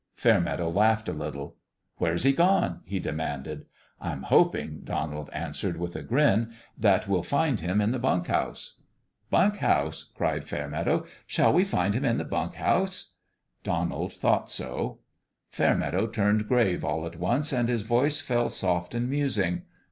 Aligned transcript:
Fairmeadow 0.15 0.67
laughed 0.67 1.07
a 1.07 1.13
little." 1.13 1.57
Where's 1.99 2.23
He 2.23 2.31
gone?" 2.33 2.79
he 2.85 2.99
demanded." 2.99 3.67
I'm 4.01 4.23
hoping," 4.23 4.81
Donald 4.83 5.29
answered, 5.31 5.77
with 5.77 5.95
a 5.95 6.01
grin," 6.01 6.53
that 6.85 7.07
we'll 7.07 7.21
find 7.21 7.59
Him 7.59 7.79
in 7.79 7.91
the 7.91 7.99
bunk 7.99 8.25
house."" 8.25 8.81
Bunk 9.29 9.57
house!" 9.57 10.05
cried 10.17 10.43
Fairmeadow." 10.43 11.05
Shall 11.27 11.53
we 11.53 11.63
find 11.63 11.93
Him 11.93 12.03
in 12.05 12.17
the 12.17 12.23
bunk 12.25 12.55
house?" 12.55 13.13
Donald 13.63 14.13
thought 14.13 14.49
so. 14.49 15.01
Fairmeadow 15.49 16.07
turned 16.07 16.47
grave 16.47 16.83
all 16.83 17.05
at 17.05 17.19
once, 17.19 17.53
and 17.53 17.69
his 17.69 17.83
voice 17.83 18.21
fell 18.21 18.49
soft 18.49 18.95
and 18.95 19.07
musing. 19.07 19.65